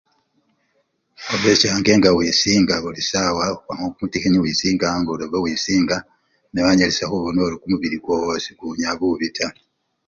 [1.33, 5.97] Obechange nga wisinga buli sawa khukhwama kumutikhinyi wisinga angolobe wisinga
[6.51, 9.55] newanyalisya khubona ori kumubili kwowo sekuwunya bubii taa.